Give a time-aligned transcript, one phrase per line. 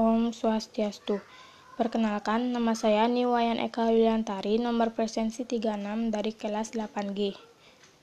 [0.00, 1.20] Om Swastiastu.
[1.76, 7.36] Perkenalkan, nama saya Niwayan Eka Yuliantari, nomor presensi 36 dari kelas 8G.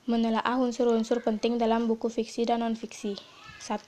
[0.05, 3.17] Menelaah unsur-unsur penting dalam buku fiksi dan non-fiksi.
[3.65, 3.81] 1.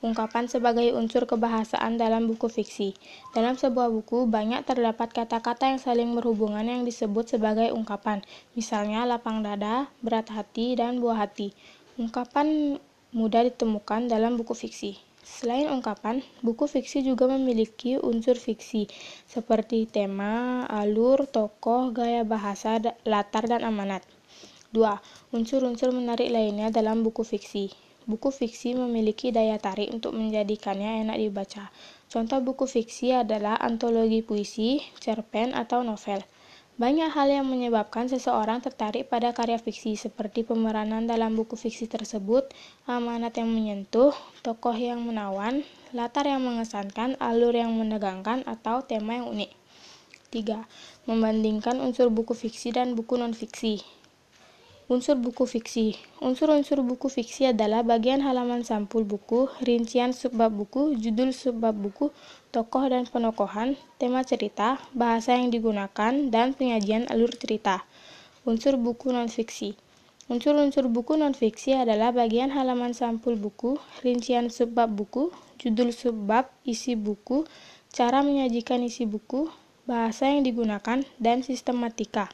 [0.00, 2.96] Ungkapan sebagai unsur kebahasaan dalam buku fiksi.
[3.36, 8.24] Dalam sebuah buku, banyak terdapat kata-kata yang saling berhubungan yang disebut sebagai ungkapan.
[8.56, 11.52] Misalnya, lapang dada, berat hati, dan buah hati.
[12.00, 12.80] Ungkapan
[13.12, 15.11] mudah ditemukan dalam buku fiksi.
[15.22, 18.90] Selain ungkapan, buku fiksi juga memiliki unsur fiksi
[19.22, 24.02] seperti tema, alur, tokoh, gaya bahasa, latar, dan amanat.
[24.74, 24.82] 2.
[25.30, 27.70] Unsur-unsur menarik lainnya dalam buku fiksi.
[28.02, 31.70] Buku fiksi memiliki daya tarik untuk menjadikannya enak dibaca.
[32.10, 36.18] Contoh buku fiksi adalah antologi puisi, cerpen, atau novel.
[36.80, 42.48] Banyak hal yang menyebabkan seseorang tertarik pada karya fiksi, seperti pemeranan dalam buku fiksi tersebut,
[42.88, 49.28] amanat yang menyentuh, tokoh yang menawan, latar yang mengesankan, alur yang menegangkan, atau tema yang
[49.28, 49.52] unik.
[50.32, 50.64] 3.
[51.04, 54.01] Membandingkan unsur buku fiksi dan buku non-fiksi.
[54.92, 61.32] Unsur buku fiksi Unsur-unsur buku fiksi adalah bagian halaman sampul buku, rincian subbab buku, judul
[61.32, 62.12] subbab buku,
[62.52, 67.88] tokoh dan penokohan, tema cerita, bahasa yang digunakan, dan penyajian alur cerita.
[68.44, 69.80] Unsur buku non-fiksi
[70.28, 77.48] Unsur-unsur buku non-fiksi adalah bagian halaman sampul buku, rincian subbab buku, judul subbab, isi buku,
[77.96, 79.48] cara menyajikan isi buku,
[79.88, 82.28] bahasa yang digunakan, dan sistematika.